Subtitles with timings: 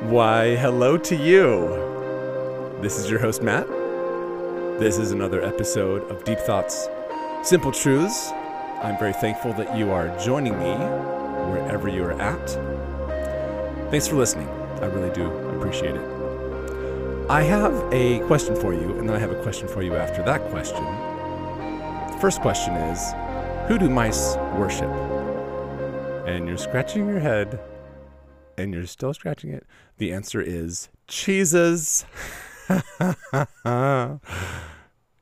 [0.00, 1.68] Why, hello to you.
[2.80, 3.68] This is your host, Matt.
[4.80, 6.88] This is another episode of Deep Thoughts,
[7.42, 8.30] Simple Truths.
[8.82, 10.72] I'm very thankful that you are joining me
[11.52, 12.50] wherever you are at.
[13.90, 14.48] Thanks for listening.
[14.80, 15.26] I really do
[15.58, 17.26] appreciate it.
[17.28, 20.22] I have a question for you, and then I have a question for you after
[20.22, 20.82] that question.
[20.82, 23.12] The first question is
[23.68, 24.90] Who do mice worship?
[26.26, 27.60] And you're scratching your head
[28.62, 29.66] and you're still scratching it?
[29.98, 32.04] The answer is cheeses.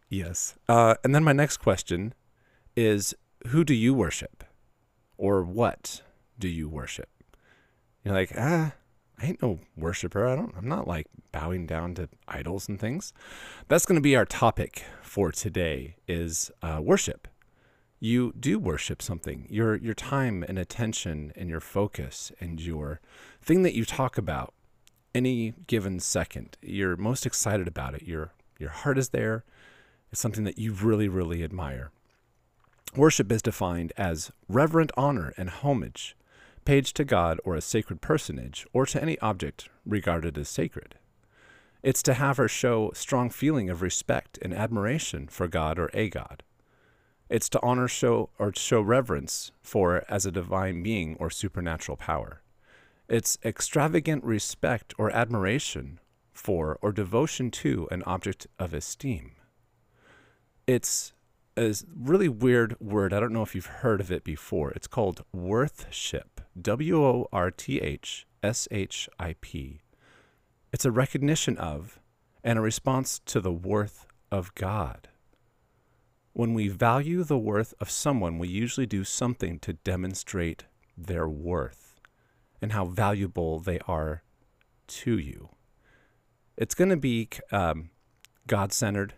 [0.09, 0.55] yes.
[0.69, 2.15] Uh, and then my next question
[2.77, 3.15] is
[3.49, 4.45] who do you worship?
[5.17, 6.03] Or what
[6.39, 7.09] do you worship?
[8.05, 8.73] You're like, ah,
[9.21, 10.27] I ain't no worshiper.
[10.27, 13.13] I don't I'm not like bowing down to idols and things.
[13.67, 17.27] That's going to be our topic for today is uh, worship.
[18.01, 19.47] You do worship something.
[19.51, 23.01] Your your time and attention and your focus and your
[23.43, 24.55] thing that you talk about
[25.15, 26.57] any given second.
[26.63, 28.03] You're most excited about it.
[28.03, 29.45] Your your heart is there.
[30.13, 31.91] It's something that you really really admire.
[32.97, 36.17] Worship is defined as reverent honor and homage
[36.65, 40.97] paid to God or a sacred personage or to any object regarded as sacred.
[41.83, 46.09] It's to have or show strong feeling of respect and admiration for God or a
[46.09, 46.43] God.
[47.29, 52.43] It's to honor show or show reverence for as a divine being or supernatural power.
[53.09, 56.01] It's extravagant respect or admiration
[56.33, 59.33] for or devotion to an object of esteem.
[60.67, 61.13] It's
[61.57, 63.13] a really weird word.
[63.13, 64.71] I don't know if you've heard of it before.
[64.73, 66.41] It's called worthship.
[66.61, 69.81] W O R T H S H I P.
[70.73, 71.99] It's a recognition of
[72.45, 75.08] and a response to the worth of God.
[76.39, 80.67] When we value the worth of someone, we usually do something to demonstrate
[80.97, 81.99] their worth
[82.63, 84.23] and how valuable they are
[84.87, 85.49] to you.
[86.57, 87.91] It's going to be um,
[88.47, 89.15] God centered,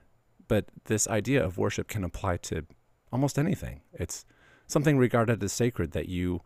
[0.49, 2.65] but this idea of worship can apply to
[3.13, 3.83] almost anything.
[3.93, 4.25] It's
[4.67, 6.41] something regarded as sacred that you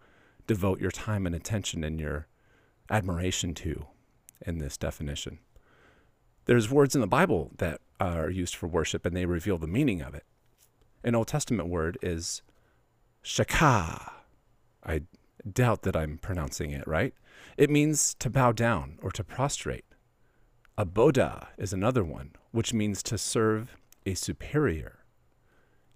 [0.48, 2.26] devote your time and attention and your
[2.90, 3.86] admiration to
[4.44, 5.38] in this definition.
[6.46, 10.02] There's words in the Bible that are used for worship and they reveal the meaning
[10.02, 10.24] of it.
[11.04, 12.40] An Old Testament word is
[13.22, 14.10] shakah.
[14.82, 15.02] I
[15.50, 17.12] doubt that I'm pronouncing it right.
[17.58, 19.84] It means to bow down or to prostrate.
[20.78, 23.76] Aboda is another one, which means to serve
[24.06, 25.04] a superior.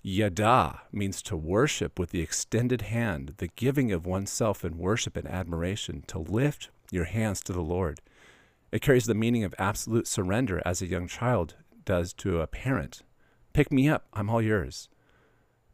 [0.03, 5.27] Yada means to worship with the extended hand, the giving of oneself in worship and
[5.27, 8.01] admiration, to lift your hands to the Lord.
[8.71, 11.55] It carries the meaning of absolute surrender as a young child
[11.87, 13.03] does to a parent.
[13.55, 14.91] Pick me up, I'm all yours.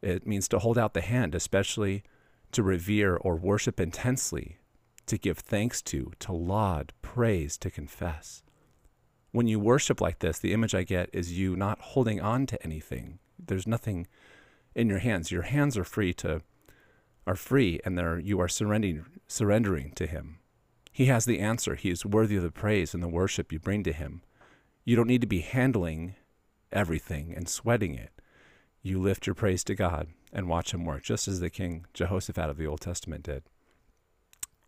[0.05, 2.03] It means to hold out the hand, especially
[2.51, 4.59] to revere or worship intensely,
[5.07, 8.43] to give thanks to, to laud, praise, to confess.
[9.31, 12.63] When you worship like this, the image I get is you not holding on to
[12.63, 13.17] anything.
[13.43, 14.05] There's nothing
[14.75, 15.31] in your hands.
[15.31, 16.41] Your hands are free to
[17.27, 20.37] are free and they you are surrendering surrendering to him.
[20.91, 21.73] He has the answer.
[21.73, 24.21] He is worthy of the praise and the worship you bring to him.
[24.83, 26.13] You don't need to be handling
[26.71, 28.14] everything and sweating it.
[28.85, 32.51] You lift your praise to God and watch him work, just as the king Jehoshaphat
[32.51, 33.41] of the Old Testament did.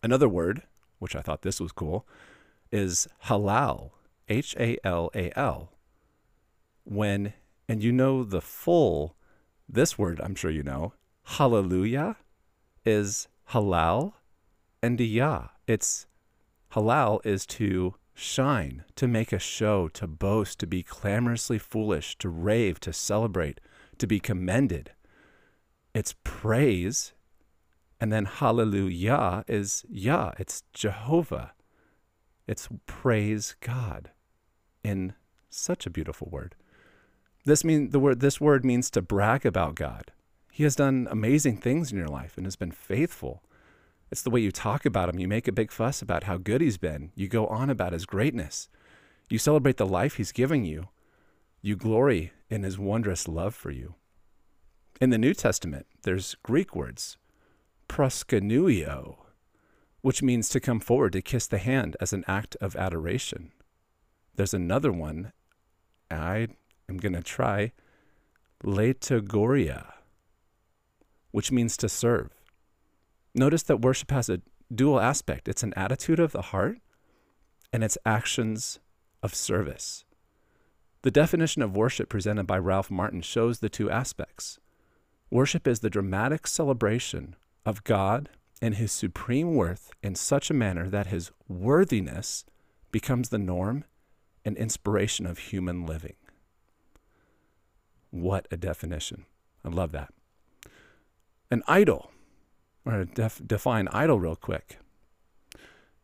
[0.01, 0.63] Another word,
[0.97, 2.07] which I thought this was cool,
[2.71, 3.91] is halal,
[4.27, 5.71] H A L A L.
[6.83, 7.33] When,
[7.69, 9.15] and you know the full,
[9.69, 12.15] this word I'm sure you know, hallelujah
[12.83, 14.13] is halal
[14.81, 15.49] and yah.
[15.67, 16.07] It's
[16.73, 22.29] halal is to shine, to make a show, to boast, to be clamorously foolish, to
[22.29, 23.59] rave, to celebrate,
[23.99, 24.91] to be commended.
[25.93, 27.13] It's praise.
[27.99, 31.53] And then hallelujah is Yah, it's Jehovah.
[32.47, 34.11] It's praise God
[34.83, 35.13] in
[35.49, 36.55] such a beautiful word.
[37.45, 40.11] This mean the word this word means to brag about God.
[40.51, 43.43] He has done amazing things in your life and has been faithful.
[44.11, 45.19] It's the way you talk about him.
[45.19, 47.11] You make a big fuss about how good he's been.
[47.15, 48.69] You go on about his greatness.
[49.29, 50.87] You celebrate the life he's giving you.
[51.61, 53.95] You glory in his wondrous love for you.
[54.99, 57.17] In the New Testament, there's Greek words,
[57.87, 59.17] proskuneo,
[60.01, 63.51] which means to come forward to kiss the hand as an act of adoration.
[64.35, 65.33] There's another one,
[66.09, 66.47] I
[66.89, 67.73] am going to try,
[68.63, 69.93] letogoria,
[71.31, 72.31] which means to serve.
[73.35, 74.41] Notice that worship has a
[74.73, 76.79] dual aspect it's an attitude of the heart
[77.71, 78.79] and it's actions
[79.23, 80.03] of service.
[81.03, 84.59] The definition of worship presented by Ralph Martin shows the two aspects.
[85.29, 87.35] Worship is the dramatic celebration
[87.65, 88.29] of God
[88.61, 92.45] and his supreme worth in such a manner that his worthiness
[92.91, 93.83] becomes the norm
[94.43, 96.15] and inspiration of human living.
[98.09, 99.25] What a definition.
[99.63, 100.13] I love that.
[101.51, 102.11] An idol,
[102.85, 104.79] or def- define idol real quick.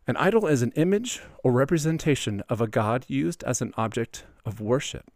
[0.05, 4.59] An idol is an image or representation of a god used as an object of
[4.59, 5.09] worship.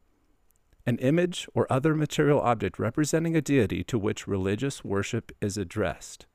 [0.86, 6.25] An image or other material object representing a deity to which religious worship is addressed.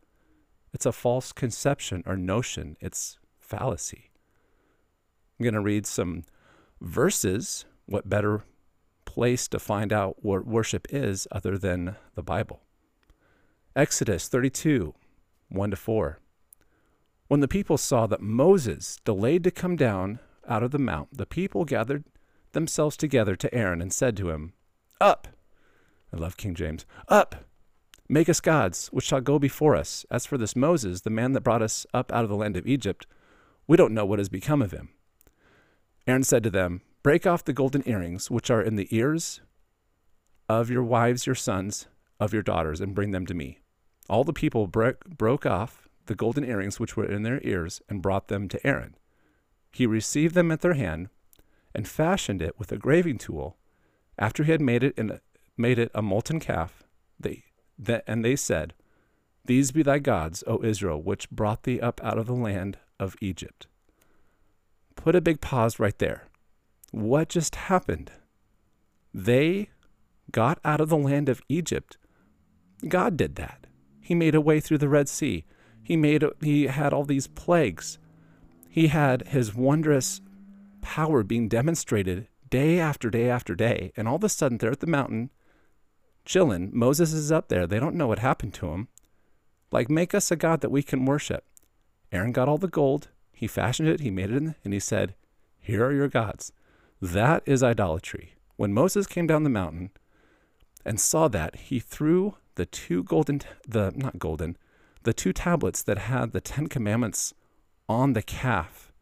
[0.74, 4.10] It's a false conception or notion, it's fallacy.
[5.38, 6.24] I'm going to read some
[6.80, 7.64] verses.
[7.86, 8.44] What better
[9.06, 12.60] place to find out what worship is other than the Bible?
[13.74, 14.94] Exodus 32,
[15.48, 16.21] 1 to 4.
[17.32, 21.24] When the people saw that Moses delayed to come down out of the mount, the
[21.24, 22.04] people gathered
[22.52, 24.52] themselves together to Aaron and said to him,
[25.00, 25.28] Up!
[26.12, 26.84] I love King James.
[27.08, 27.46] Up!
[28.06, 30.04] Make us gods, which shall go before us.
[30.10, 32.66] As for this Moses, the man that brought us up out of the land of
[32.66, 33.06] Egypt,
[33.66, 34.90] we don't know what has become of him.
[36.06, 39.40] Aaron said to them, Break off the golden earrings which are in the ears
[40.50, 41.86] of your wives, your sons,
[42.20, 43.60] of your daughters, and bring them to me.
[44.10, 48.28] All the people broke off the golden earrings which were in their ears and brought
[48.28, 48.96] them to Aaron.
[49.72, 51.08] He received them at their hand
[51.74, 53.56] and fashioned it with a graving tool.
[54.18, 55.20] After he had made it, in
[55.56, 56.82] made it a molten calf,
[57.18, 57.44] they,
[57.78, 58.74] the, and they said,
[59.44, 63.16] These be thy gods, O Israel, which brought thee up out of the land of
[63.20, 63.66] Egypt.
[64.96, 66.28] Put a big pause right there.
[66.90, 68.12] What just happened?
[69.14, 69.70] They
[70.30, 71.96] got out of the land of Egypt.
[72.86, 73.66] God did that.
[74.00, 75.44] He made a way through the Red Sea.
[75.92, 77.98] He made he had all these plagues.
[78.66, 80.22] He had his wondrous
[80.80, 83.92] power being demonstrated day after day after day.
[83.94, 85.28] And all of a sudden they're at the mountain
[86.24, 86.70] chilling.
[86.72, 87.66] Moses is up there.
[87.66, 88.88] They don't know what happened to him.
[89.70, 91.44] Like, make us a God that we can worship.
[92.10, 93.08] Aaron got all the gold.
[93.30, 95.14] He fashioned it, he made it, and he said,
[95.60, 96.54] Here are your gods.
[97.02, 98.36] That is idolatry.
[98.56, 99.90] When Moses came down the mountain
[100.86, 104.56] and saw that, he threw the two golden, the not golden,
[105.04, 107.34] the two tablets that had the Ten Commandments
[107.88, 108.92] on the calf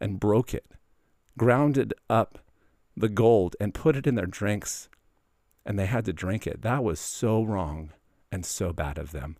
[0.00, 0.66] and broke it,
[1.36, 2.38] grounded up
[2.96, 4.88] the gold and put it in their drinks,
[5.64, 6.62] and they had to drink it.
[6.62, 7.90] That was so wrong
[8.30, 9.36] and so bad of them.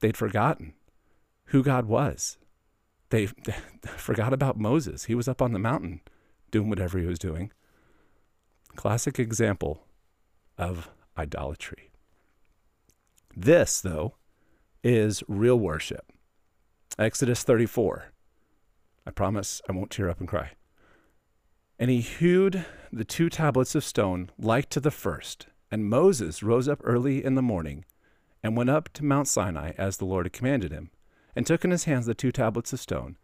[0.00, 0.74] They'd forgotten
[1.46, 2.38] who God was.
[3.10, 3.54] They, they
[3.96, 5.04] forgot about Moses.
[5.04, 6.00] He was up on the mountain
[6.50, 7.52] doing whatever he was doing.
[8.76, 9.84] Classic example
[10.56, 11.90] of idolatry.
[13.36, 14.14] This, though,
[14.82, 16.12] is real worship.
[16.98, 18.12] Exodus 34.
[19.06, 20.52] I promise I won't tear up and cry.
[21.78, 25.46] And he hewed the two tablets of stone like to the first.
[25.70, 27.84] And Moses rose up early in the morning
[28.42, 30.90] and went up to Mount Sinai as the Lord had commanded him,
[31.36, 33.16] and took in his hands the two tablets of stone.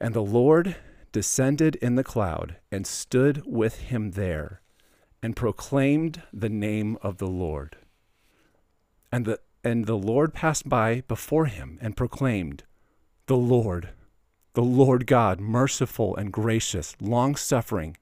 [0.00, 0.76] And the Lord
[1.12, 4.60] descended in the cloud and stood with him there
[5.22, 7.76] and proclaimed the name of the Lord.
[9.10, 12.64] And the and the Lord passed by before him and proclaimed,
[13.26, 13.90] The Lord,
[14.54, 17.96] the Lord God, merciful and gracious, long suffering,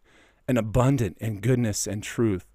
[0.46, 2.46] and abundant in goodness and truth,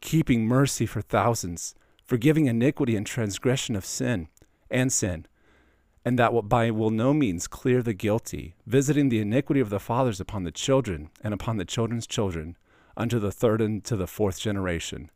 [0.00, 1.74] keeping mercy for thousands,
[2.04, 4.28] forgiving iniquity and transgression of sin
[4.70, 5.26] and sin,
[6.04, 10.20] and that by will no means clear the guilty, visiting the iniquity of the fathers
[10.20, 12.56] upon the children and upon the children's children,
[12.96, 15.10] unto the third and to the fourth generation.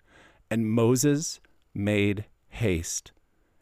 [0.50, 1.40] And Moses
[1.74, 3.12] made haste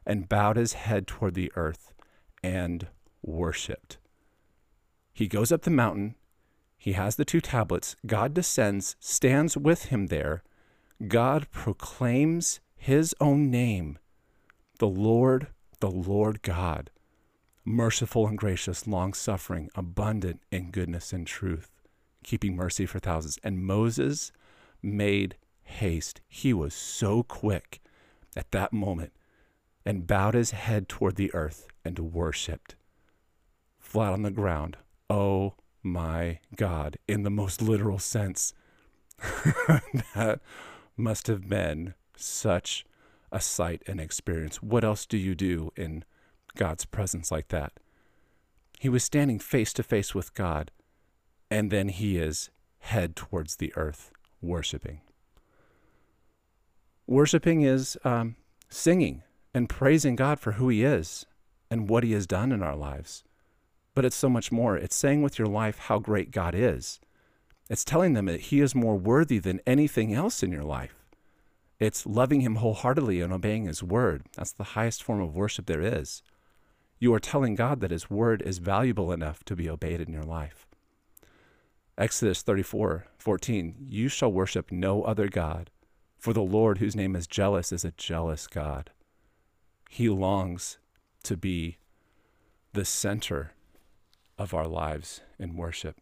[0.07, 1.93] and bowed his head toward the earth
[2.43, 2.89] and
[3.23, 3.99] worshiped.
[5.13, 6.15] He goes up the mountain.
[6.77, 7.97] He has the two tablets.
[8.07, 10.43] God descends, stands with him there.
[11.09, 13.99] God proclaims his own name,
[14.79, 15.49] the Lord,
[15.81, 16.91] the Lord God,
[17.65, 21.71] merciful and gracious, long suffering, abundant in goodness and truth,
[22.23, 23.39] keeping mercy for thousands.
[23.43, 24.33] And Moses
[24.83, 26.21] made haste.
[26.29, 27.81] He was so quick
[28.37, 29.13] at that moment
[29.87, 32.75] and bowed his head toward the earth and worshiped.
[33.79, 34.77] Flat on the ground.
[35.09, 38.53] Oh my God, in the most literal sense.
[40.15, 40.41] that
[40.97, 42.85] must have been such
[43.31, 44.61] a sight and experience.
[44.61, 46.05] What else do you do in
[46.57, 47.75] God's presence like that?
[48.81, 50.73] He was standing face to face with God,
[51.49, 52.51] and then he is
[52.81, 54.11] head towards the earth,
[54.43, 55.01] worshiping.
[57.07, 58.35] Worshiping is um,
[58.69, 59.23] singing
[59.57, 61.25] and praising God for who He is
[61.71, 63.25] and what He has done in our lives.
[63.95, 64.77] But it's so much more.
[64.77, 67.01] It's saying with your life how great God is.
[67.71, 71.07] It's telling them that He is more worthy than anything else in your life.
[71.81, 74.25] It's loving Him wholeheartedly and obeying His word.
[74.37, 76.23] That's the highest form of worship there is.
[76.99, 80.23] You are telling God that His word is valuable enough to be obeyed in your
[80.23, 80.67] life.
[81.97, 83.75] Exodus 34 14.
[83.89, 85.71] You shall worship no other God,
[86.19, 88.91] for the Lord, whose name is jealous, is a jealous God.
[89.89, 90.79] He longs
[91.25, 91.79] to be
[92.73, 93.53] the center
[94.39, 95.97] of our lives in worship.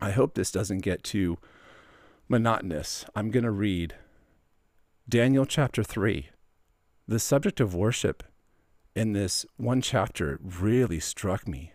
[0.00, 1.38] I hope this doesn't get too
[2.28, 3.04] monotonous.
[3.14, 3.94] I'm going to read
[5.08, 6.28] Daniel chapter 3.
[7.06, 8.22] The subject of worship
[8.94, 11.72] in this one chapter really struck me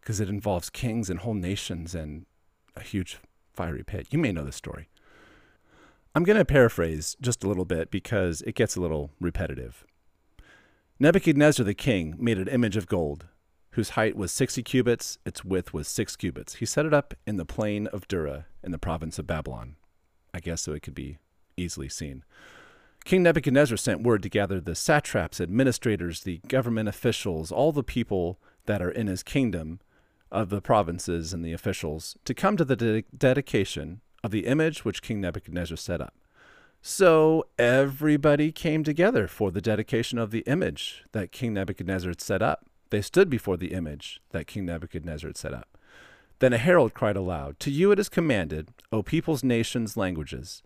[0.00, 2.26] because it involves kings and whole nations and
[2.76, 3.18] a huge
[3.54, 4.08] fiery pit.
[4.10, 4.88] You may know the story.
[6.16, 9.84] I'm going to paraphrase just a little bit because it gets a little repetitive.
[11.00, 13.26] Nebuchadnezzar the king made an image of gold,
[13.70, 16.54] whose height was 60 cubits, its width was 6 cubits.
[16.54, 19.74] He set it up in the plain of Dura in the province of Babylon.
[20.32, 21.18] I guess so it could be
[21.56, 22.22] easily seen.
[23.04, 28.38] King Nebuchadnezzar sent word to gather the satraps, administrators, the government officials, all the people
[28.66, 29.80] that are in his kingdom
[30.30, 34.84] of the provinces and the officials to come to the de- dedication of the image
[34.84, 36.14] which King Nebuchadnezzar set up.
[36.80, 42.42] So everybody came together for the dedication of the image that King Nebuchadnezzar had set
[42.42, 42.66] up.
[42.90, 45.78] They stood before the image that King Nebuchadnezzar had set up.
[46.40, 50.62] Then a herald cried aloud, To you it is commanded, O peoples, nations, languages,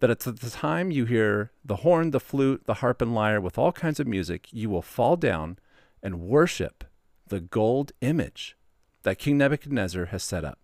[0.00, 3.56] that at the time you hear the horn, the flute, the harp, and lyre with
[3.56, 5.58] all kinds of music, you will fall down
[6.02, 6.84] and worship
[7.28, 8.56] the gold image
[9.04, 10.61] that King Nebuchadnezzar has set up.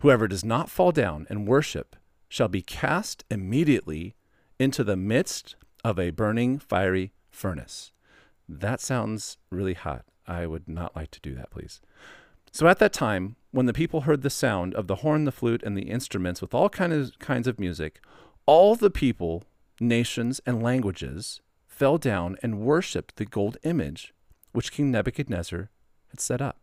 [0.00, 1.96] Whoever does not fall down and worship
[2.28, 4.14] shall be cast immediately
[4.58, 7.92] into the midst of a burning fiery furnace.
[8.48, 10.04] That sounds really hot.
[10.26, 11.80] I would not like to do that, please.
[12.52, 15.62] So at that time, when the people heard the sound of the horn, the flute,
[15.62, 18.00] and the instruments with all kinds of, kinds of music,
[18.46, 19.44] all the people,
[19.80, 24.14] nations, and languages fell down and worshipped the gold image
[24.52, 25.68] which King Nebuchadnezzar
[26.08, 26.58] had set up.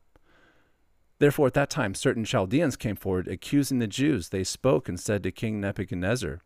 [1.22, 4.30] Therefore, at that time, certain Chaldeans came forward, accusing the Jews.
[4.30, 6.42] They spoke and said to King Nebuchadnezzar,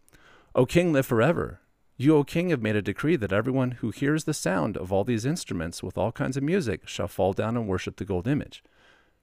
[0.53, 1.62] O king, live forever.
[1.96, 5.05] You, O king, have made a decree that everyone who hears the sound of all
[5.05, 8.62] these instruments with all kinds of music shall fall down and worship the gold image.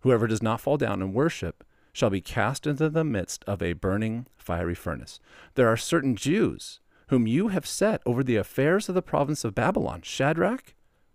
[0.01, 3.75] Whoever does not fall down and worship shall be cast into the midst of a
[3.75, 5.21] burning fiery furnace.
[5.55, 9.55] There are certain Jews whom you have set over the affairs of the province of
[9.55, 10.73] Babylon Shadrach,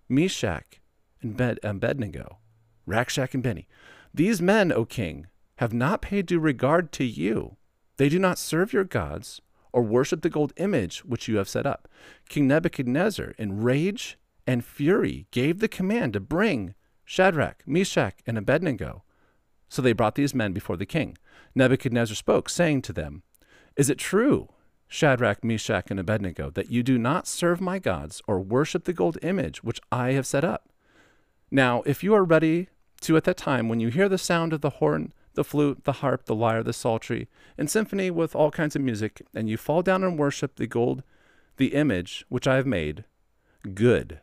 [0.08, 0.80] Meshach,
[1.24, 2.38] and Abednego,
[2.88, 3.68] Rakshak and Benny.
[4.14, 7.58] These men, O king, have not paid due regard to you.
[7.98, 9.42] They do not serve your gods
[9.74, 11.88] or worship the gold image which you have set up.
[12.30, 16.74] King Nebuchadnezzar, in rage and fury, gave the command to bring
[17.06, 19.04] Shadrach, Meshach, and Abednego.
[19.70, 21.18] So they brought these men before the king.
[21.56, 23.24] Nebuchadnezzar spoke, saying to them,
[23.76, 24.50] Is it true,
[24.88, 29.18] Shadrach, Meshach, and Abednego, that you do not serve my gods or worship the gold
[29.22, 30.70] image which I have set up?
[31.52, 32.70] Now, if you are ready
[33.02, 35.94] to at that time, when you hear the sound of the horn, the flute, the
[35.94, 37.28] harp, the lyre, the psaltery,
[37.58, 41.04] and symphony with all kinds of music, and you fall down and worship the gold,
[41.58, 43.04] the image which I have made,
[43.74, 44.20] good.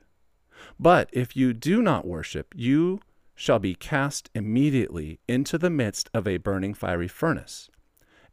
[0.78, 3.00] But if you do not worship, you
[3.34, 7.68] shall be cast immediately into the midst of a burning fiery furnace.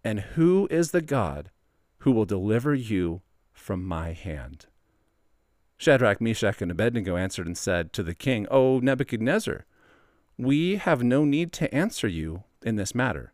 [0.04, 1.52] And who is the God
[2.00, 3.22] who will deliver you
[3.52, 4.66] from my hand?
[5.78, 9.66] Shadrach, Meshach, and Abednego answered and said to the king, O Nebuchadnezzar,
[10.42, 13.32] we have no need to answer you in this matter.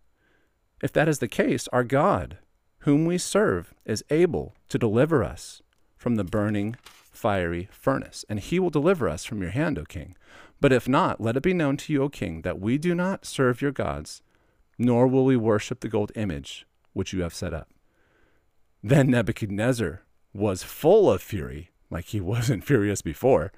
[0.83, 2.37] If that is the case, our God,
[2.79, 5.61] whom we serve, is able to deliver us
[5.95, 10.17] from the burning fiery furnace, and he will deliver us from your hand, O king.
[10.59, 13.25] But if not, let it be known to you, O king, that we do not
[13.25, 14.21] serve your gods,
[14.77, 17.69] nor will we worship the gold image which you have set up.
[18.83, 20.01] Then Nebuchadnezzar
[20.33, 23.53] was full of fury, like he wasn't furious before,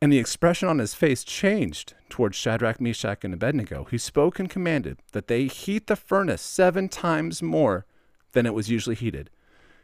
[0.00, 3.84] and the expression on his face changed towards Shadrach, Meshach, and Abednego.
[3.84, 7.84] He spoke and commanded that they heat the furnace seven times more
[8.32, 9.30] than it was usually heated.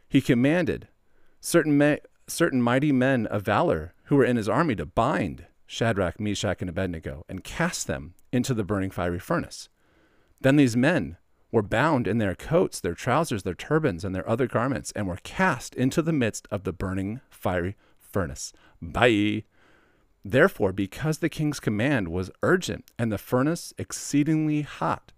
[0.08, 0.88] He commanded
[1.40, 6.18] certain, me- certain mighty men of valor who were in his army to bind Shadrach,
[6.18, 9.68] Meshach, and Abednego and cast them into the burning fiery furnace.
[10.40, 11.16] Then these men
[11.52, 15.18] were bound in their coats, their trousers, their turbans, and their other garments, and were
[15.22, 18.52] cast into the midst of the burning fiery furnace.
[18.80, 19.44] Bye.
[20.28, 25.12] Therefore, because the king's command was urgent and the furnace exceedingly hot,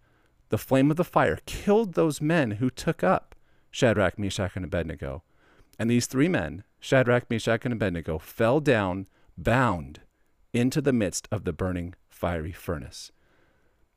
[0.51, 3.35] the flame of the fire killed those men who took up
[3.71, 5.23] Shadrach, Meshach, and Abednego.
[5.79, 9.07] And these three men, Shadrach, Meshach, and Abednego, fell down
[9.39, 10.03] bound
[10.53, 13.11] into the midst of the burning fiery furnace.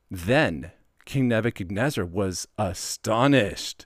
[0.10, 0.72] Then
[1.04, 3.86] King Nebuchadnezzar was astonished,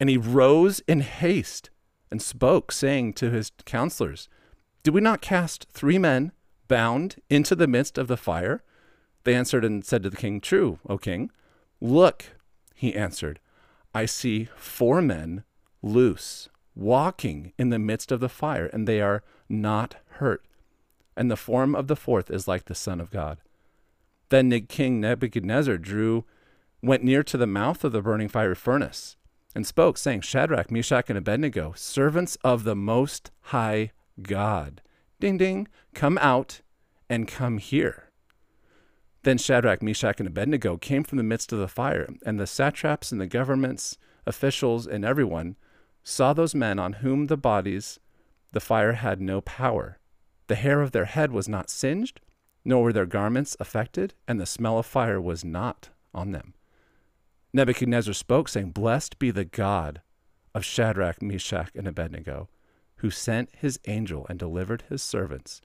[0.00, 1.70] and he rose in haste
[2.10, 4.28] and spoke, saying to his counselors,
[4.82, 6.32] Did we not cast three men
[6.68, 8.62] bound into the midst of the fire?
[9.24, 11.30] They answered and said to the king, True, O king.
[11.80, 12.26] Look,
[12.74, 13.40] he answered,
[13.94, 15.44] I see four men
[15.82, 20.44] loose, walking in the midst of the fire, and they are not hurt.
[21.16, 23.38] And the form of the fourth is like the Son of God.
[24.28, 26.24] Then King Nebuchadnezzar drew,
[26.82, 29.16] went near to the mouth of the burning fiery furnace,
[29.54, 34.80] and spoke, saying, Shadrach, Meshach, and Abednego, servants of the Most High God,
[35.20, 36.60] ding ding, come out
[37.08, 38.10] and come here.
[39.22, 43.10] Then Shadrach, Meshach, and Abednego came from the midst of the fire, and the satraps
[43.12, 45.56] and the government's officials and everyone
[46.02, 47.98] saw those men on whom the bodies
[48.52, 49.98] the fire had no power.
[50.46, 52.20] The hair of their head was not singed,
[52.64, 56.54] nor were their garments affected, and the smell of fire was not on them.
[57.52, 60.00] Nebuchadnezzar spoke, saying, Blessed be the God
[60.54, 62.48] of Shadrach, Meshach, and Abednego,
[62.98, 65.60] who sent his angel and delivered his servants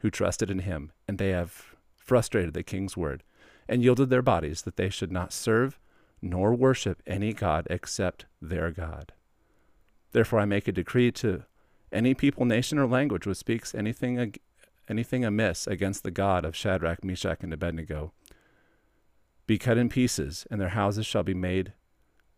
[0.00, 3.22] who trusted in him, and they have frustrated the king's word,
[3.68, 5.78] and yielded their bodies that they should not serve
[6.22, 9.12] nor worship any god except their God.
[10.12, 11.44] Therefore, I make a decree to
[11.92, 14.34] any people, nation, or language which speaks anything,
[14.88, 18.12] anything amiss against the God of Shadrach, Meshach, and Abednego
[19.48, 21.72] be cut in pieces, and their houses shall be made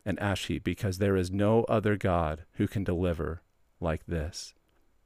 [0.07, 3.43] an ash heap, because there is no other God who can deliver
[3.81, 4.55] like this.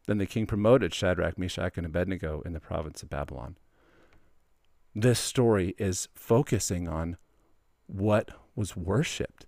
[0.06, 3.56] Then the king promoted Shadrach, Meshach, and Abednego in the province of Babylon.
[4.94, 7.16] This story is focusing on
[7.86, 9.46] what was worshipped.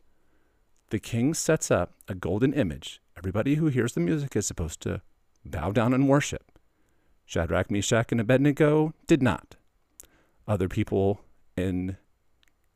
[0.91, 3.01] The king sets up a golden image.
[3.17, 5.03] Everybody who hears the music is supposed to
[5.45, 6.53] bow down and worship.
[7.25, 9.57] Shadrach, Meshach, and Abednego did not.
[10.47, 11.21] Other people
[11.57, 11.97] in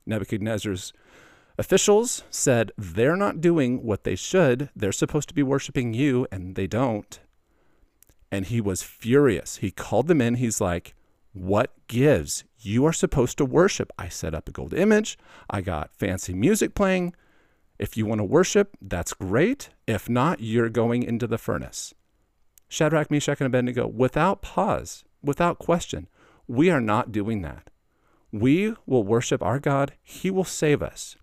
[0.07, 0.93] Nebuchadnezzar's
[1.61, 4.71] officials said they're not doing what they should.
[4.75, 7.21] They're supposed to be worshiping you, and they don't
[8.31, 9.57] and he was furious.
[9.57, 10.37] He called them in.
[10.37, 10.95] He's like,
[11.33, 12.45] What gives?
[12.59, 13.93] You are supposed to worship.
[13.99, 15.19] I set up a gold image.
[15.49, 17.15] I got fancy music playing.
[17.79, 19.71] If you want to worship, that's great.
[19.87, 21.95] If not, you're going into the furnace.
[22.69, 26.07] Shadrach, Meshach, and Abednego, without pause, without question,
[26.47, 27.71] we are not doing that.
[28.31, 29.95] We will worship our God.
[30.03, 31.17] He will save us.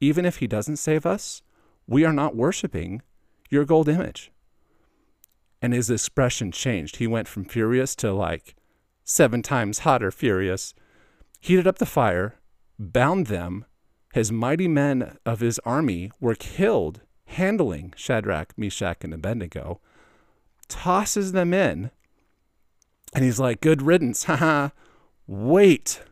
[0.00, 1.42] Even if He doesn't save us,
[1.86, 3.02] we are not worshiping
[3.50, 4.32] your gold image
[5.64, 6.96] and his expression changed.
[6.96, 8.54] He went from furious to like
[9.02, 10.74] seven times hotter furious,
[11.40, 12.34] heated up the fire,
[12.78, 13.64] bound them.
[14.12, 19.80] His mighty men of his army were killed handling Shadrach, Meshach, and Abednego,
[20.68, 21.90] tosses them in,
[23.14, 24.24] and he's like, Good riddance.
[24.24, 24.68] Haha.
[25.26, 26.02] Wait,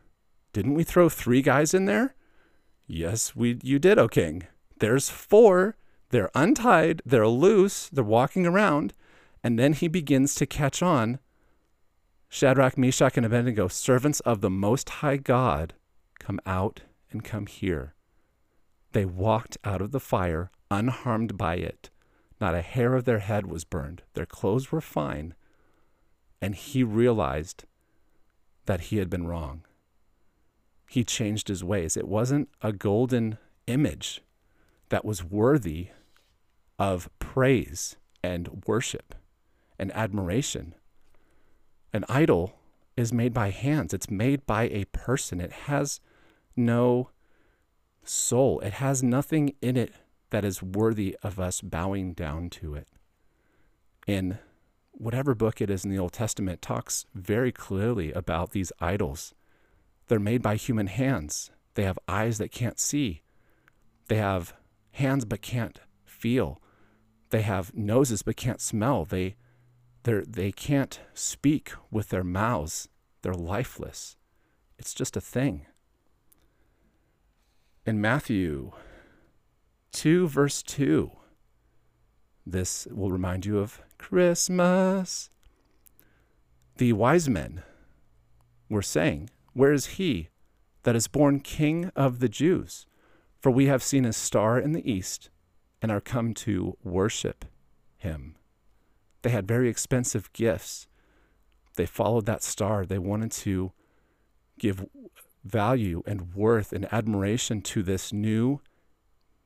[0.51, 2.15] didn't we throw three guys in there?
[2.87, 4.43] Yes, we you did, O king.
[4.79, 5.77] There's four.
[6.09, 8.93] They're untied, they're loose, they're walking around.
[9.43, 11.17] And then he begins to catch on
[12.29, 15.73] Shadrach, Meshach, and Abednego, servants of the Most High God,
[16.19, 17.95] come out and come here.
[18.91, 21.89] They walked out of the fire unharmed by it.
[22.39, 24.03] Not a hair of their head was burned.
[24.13, 25.33] Their clothes were fine.
[26.41, 27.65] And he realized
[28.65, 29.63] that he had been wrong.
[30.93, 31.97] He changed his ways.
[31.97, 34.21] It wasn't a golden image
[34.89, 35.87] that was worthy
[36.77, 39.15] of praise and worship
[39.79, 40.75] and admiration.
[41.93, 42.59] An idol
[42.95, 45.41] is made by hands, it's made by a person.
[45.41, 45.99] It has
[46.55, 47.09] no
[48.03, 49.93] soul, it has nothing in it
[50.29, 52.87] that is worthy of us bowing down to it.
[54.05, 54.37] In
[54.91, 59.33] whatever book it is in the Old Testament, talks very clearly about these idols.
[60.13, 61.49] They're made by human hands.
[61.73, 63.23] They have eyes that can't see.
[64.09, 64.53] They have
[64.91, 66.61] hands but can't feel.
[67.31, 69.05] They have noses but can't smell.
[69.05, 69.37] They
[70.03, 72.89] they're, they can't speak with their mouths.
[73.23, 74.15] They're lifeless.
[74.77, 75.65] It's just a thing.
[77.83, 78.71] In Matthew
[79.93, 81.09] 2, verse 2,
[82.45, 85.31] this will remind you of Christmas.
[86.77, 87.63] The wise men
[88.69, 90.29] were saying, Where is he
[90.83, 92.85] that is born King of the Jews?
[93.39, 95.29] For we have seen his star in the east
[95.81, 97.45] and are come to worship
[97.97, 98.35] him.
[99.21, 100.87] They had very expensive gifts.
[101.75, 102.85] They followed that star.
[102.85, 103.73] They wanted to
[104.57, 104.85] give
[105.43, 108.61] value and worth and admiration to this new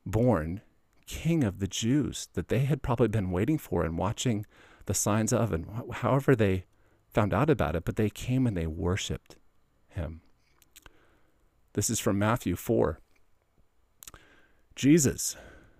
[0.05, 0.61] born
[1.05, 4.45] king of the Jews that they had probably been waiting for and watching
[4.85, 6.65] the signs of, and however they
[7.09, 9.37] found out about it, but they came and they worshiped
[9.97, 10.21] him.
[11.73, 12.99] This is from Matthew 4.
[14.75, 15.35] Jesus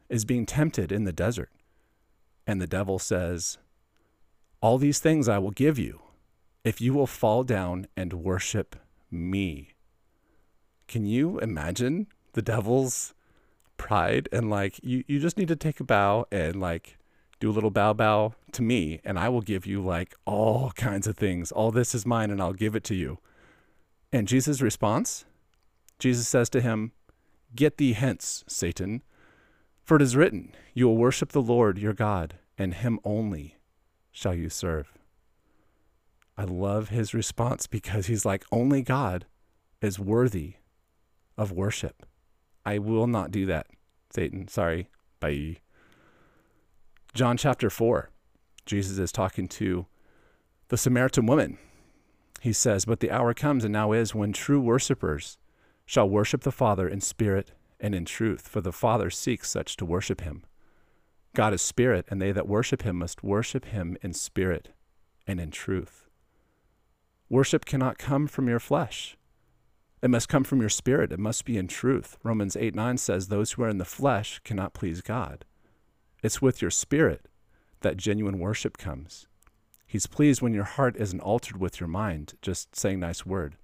[0.09, 1.49] is being tempted in the desert,
[2.45, 3.57] and the devil says,
[4.61, 6.01] all these things I will give you
[6.63, 8.75] if you will fall down and worship
[9.09, 9.69] me.
[10.87, 13.13] Can you imagine the devil's
[13.77, 16.97] pride and like you you just need to take a bow and like
[17.39, 21.07] do a little bow bow to me and I will give you like all kinds
[21.07, 21.51] of things.
[21.51, 23.19] All this is mine and I'll give it to you.
[24.11, 25.25] And Jesus' response,
[25.99, 26.91] Jesus says to him,
[27.55, 29.01] Get thee hence, Satan,
[29.83, 33.57] for it is written, You will worship the Lord your God, and him only
[34.11, 34.93] shall you serve.
[36.37, 39.25] I love his response because he's like, Only God
[39.81, 40.55] is worthy
[41.37, 42.05] of worship.
[42.65, 43.67] I will not do that,
[44.09, 44.47] Satan.
[44.47, 44.89] Sorry.
[45.19, 45.57] Bye.
[47.13, 48.09] John chapter 4,
[48.65, 49.87] Jesus is talking to
[50.67, 51.57] the Samaritan woman.
[52.41, 55.37] He says, But the hour comes and now is when true worshippers
[55.85, 59.85] shall worship the Father in spirit and in truth, for the Father seeks such to
[59.85, 60.43] worship him.
[61.33, 64.69] God is spirit, and they that worship him must worship him in spirit
[65.27, 66.07] and in truth.
[67.29, 69.17] Worship cannot come from your flesh.
[70.01, 71.11] It must come from your spirit.
[71.11, 72.17] It must be in truth.
[72.23, 75.45] Romans 8 9 says, Those who are in the flesh cannot please God.
[76.23, 77.27] It's with your spirit
[77.81, 79.27] that genuine worship comes.
[79.87, 83.55] He's pleased when your heart isn't altered with your mind, just saying nice word.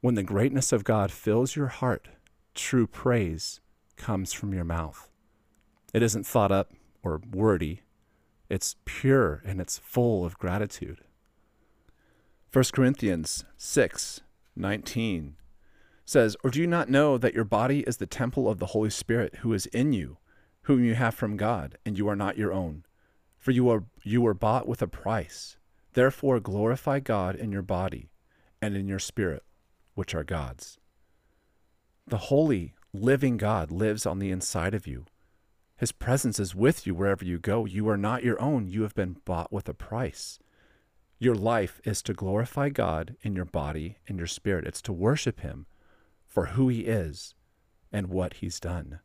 [0.00, 2.08] When the greatness of God fills your heart,
[2.54, 3.60] true praise
[3.96, 5.10] comes from your mouth.
[5.92, 6.72] It isn't thought up
[7.02, 7.82] or wordy,
[8.48, 11.02] it's pure and it's full of gratitude.
[12.50, 14.22] 1 Corinthians 6
[14.56, 15.36] 19
[16.04, 18.90] says, Or do you not know that your body is the temple of the Holy
[18.90, 20.18] Spirit who is in you,
[20.62, 22.84] whom you have from God, and you are not your own?
[23.42, 25.56] For you are you were bought with a price.
[25.94, 28.12] Therefore glorify God in your body
[28.62, 29.42] and in your spirit,
[29.94, 30.78] which are God's.
[32.06, 35.06] The holy, living God lives on the inside of you.
[35.76, 37.64] His presence is with you wherever you go.
[37.64, 38.68] You are not your own.
[38.68, 40.38] You have been bought with a price.
[41.18, 44.68] Your life is to glorify God in your body and your spirit.
[44.68, 45.66] It's to worship Him
[46.28, 47.34] for who He is
[47.90, 49.00] and what He's done.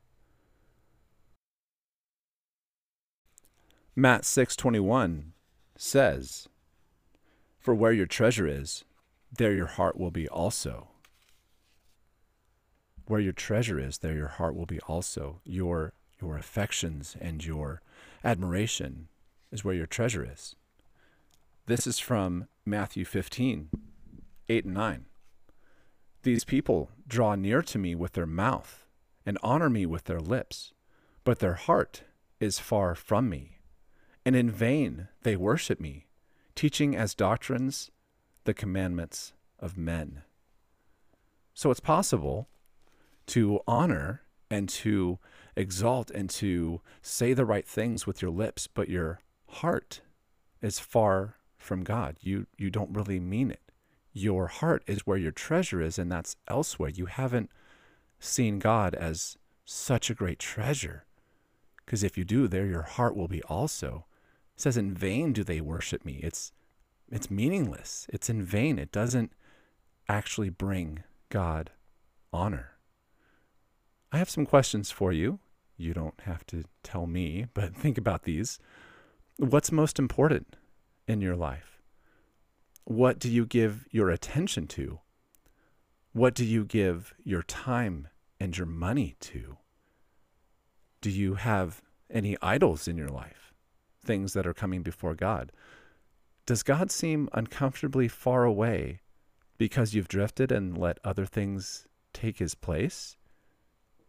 [3.99, 5.33] Matt 6:21
[5.75, 6.47] says,
[7.57, 8.85] "For where your treasure is,
[9.31, 10.91] there your heart will be also."
[13.07, 15.41] Where your treasure is, there your heart will be also.
[15.45, 17.81] Your your affections and your
[18.23, 19.09] admiration
[19.49, 20.55] is where your treasure is.
[21.65, 23.71] This is from Matthew 15,
[24.47, 25.07] 8 and 9.
[26.21, 28.85] These people draw near to me with their mouth
[29.25, 30.71] and honor me with their lips,
[31.23, 32.03] but their heart
[32.39, 33.56] is far from me.
[34.27, 36.05] And in vain they worship me,
[36.53, 37.91] teaching as doctrines
[38.43, 40.23] the commandments of men.
[41.53, 42.49] So it's possible
[43.27, 45.19] to honor and to
[45.55, 50.01] exalt and to say the right things with your lips, but your heart
[50.61, 52.17] is far from God.
[52.19, 53.71] You you don't really mean it.
[54.11, 56.89] Your heart is where your treasure is, and that's elsewhere.
[56.89, 57.49] You haven't
[58.19, 61.05] seen God as such a great treasure.
[61.85, 64.03] Because if you do, there your heart will be also.
[64.57, 66.19] Says, In vain do they worship me.
[66.21, 66.51] It's
[67.09, 68.05] it's meaningless.
[68.09, 68.77] It's in vain.
[68.77, 69.31] It doesn't
[70.09, 71.71] actually bring God
[72.33, 72.71] honor.
[74.11, 75.39] I have some questions for you.
[75.77, 78.59] You don't have to tell me, but think about these.
[79.37, 80.55] What's most important
[81.07, 81.81] in your life?
[82.83, 84.99] What do you give your attention to?
[86.13, 88.07] What do you give your time
[88.39, 89.57] and your money to?
[91.01, 93.46] Do you have any idols in your life?
[94.07, 95.51] Things that are coming before God?
[96.45, 99.01] Does God seem uncomfortably far away
[99.57, 103.17] because you've drifted and let other things take his place?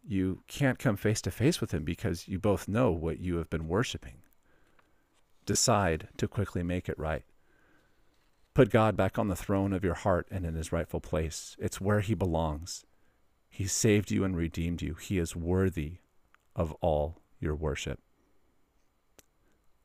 [0.06, 3.50] You can't come face to face with him because you both know what you have
[3.50, 4.22] been worshiping
[5.48, 7.24] decide to quickly make it right.
[8.52, 11.56] Put God back on the throne of your heart and in his rightful place.
[11.58, 12.84] It's where he belongs.
[13.48, 14.94] He saved you and redeemed you.
[14.94, 16.00] He is worthy
[16.54, 17.98] of all your worship.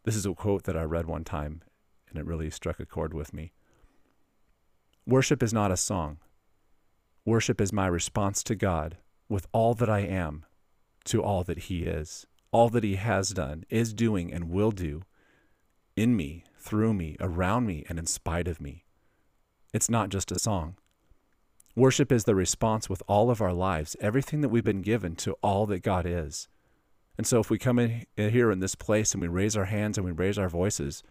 [0.03, 1.61] This is a quote that I read one time,
[2.09, 3.53] and it really struck a chord with me.
[5.05, 6.17] Worship is not a song.
[7.25, 8.97] Worship is my response to God
[9.29, 10.45] with all that I am
[11.05, 15.03] to all that He is, all that He has done, is doing, and will do
[15.95, 18.83] in me, through me, around me, and in spite of me.
[19.73, 20.75] It's not just a song.
[21.75, 25.33] Worship is the response with all of our lives, everything that we've been given to
[25.41, 26.47] all that God is.
[27.17, 29.97] And so if we come in here in this place and we raise our hands
[29.97, 31.03] and we raise our voices,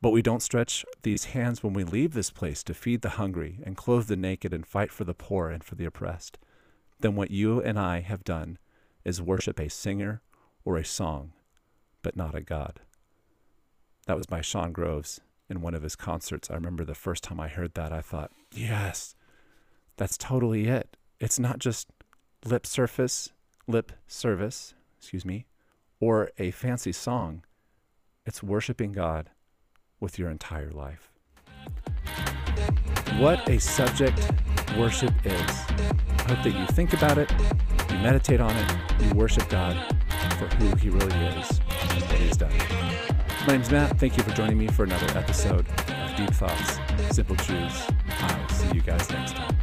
[0.00, 3.60] but we don't stretch these hands when we leave this place to feed the hungry
[3.64, 6.38] and clothe the naked and fight for the poor and for the oppressed,
[7.00, 8.58] then what you and I have done
[9.04, 10.22] is worship a singer
[10.64, 11.32] or a song,
[12.02, 12.80] but not a God.
[14.06, 16.50] That was by Shaun Groves in one of his concerts.
[16.50, 19.14] I remember the first time I heard that, I thought, yes,
[19.96, 20.96] that's totally it.
[21.20, 21.88] It's not just
[22.44, 23.30] lip surface,
[23.66, 25.44] lip service, excuse me,
[26.00, 27.44] or a fancy song.
[28.24, 29.28] It's worshiping God
[30.00, 31.12] with your entire life.
[33.18, 34.18] What a subject
[34.78, 35.34] worship is.
[35.36, 37.30] I hope that you think about it,
[37.90, 39.76] you meditate on it, you worship God
[40.38, 42.52] for who He really is and what He's done.
[43.46, 43.98] My name's Matt.
[43.98, 46.78] Thank you for joining me for another episode of Deep Thoughts,
[47.14, 47.90] Simple Truths.
[48.08, 49.54] I'll see you guys next time.